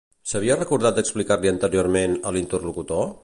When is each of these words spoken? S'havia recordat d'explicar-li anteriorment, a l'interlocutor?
S'havia 0.29 0.55
recordat 0.59 0.97
d'explicar-li 0.99 1.51
anteriorment, 1.53 2.17
a 2.31 2.35
l'interlocutor? 2.39 3.05